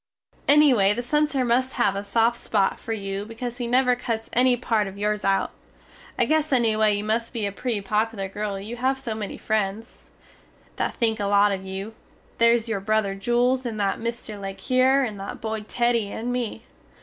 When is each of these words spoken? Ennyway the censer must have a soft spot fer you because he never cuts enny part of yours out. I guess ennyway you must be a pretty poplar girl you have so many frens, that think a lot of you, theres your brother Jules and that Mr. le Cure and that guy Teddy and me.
Ennyway 0.49 0.95
the 0.95 1.03
censer 1.03 1.45
must 1.45 1.73
have 1.73 1.95
a 1.95 2.03
soft 2.03 2.37
spot 2.37 2.79
fer 2.79 2.91
you 2.91 3.23
because 3.23 3.59
he 3.59 3.67
never 3.67 3.95
cuts 3.95 4.31
enny 4.33 4.57
part 4.57 4.87
of 4.87 4.97
yours 4.97 5.23
out. 5.23 5.51
I 6.17 6.25
guess 6.25 6.49
ennyway 6.51 6.97
you 6.97 7.03
must 7.03 7.33
be 7.33 7.45
a 7.45 7.51
pretty 7.51 7.81
poplar 7.81 8.27
girl 8.27 8.59
you 8.59 8.77
have 8.77 8.97
so 8.97 9.13
many 9.13 9.37
frens, 9.37 10.05
that 10.77 10.95
think 10.95 11.19
a 11.19 11.25
lot 11.27 11.51
of 11.51 11.63
you, 11.63 11.93
theres 12.39 12.67
your 12.67 12.79
brother 12.79 13.13
Jules 13.13 13.63
and 13.63 13.79
that 13.79 13.99
Mr. 13.99 14.41
le 14.41 14.55
Cure 14.55 15.03
and 15.03 15.19
that 15.19 15.39
guy 15.39 15.59
Teddy 15.59 16.11
and 16.11 16.33
me. 16.33 16.63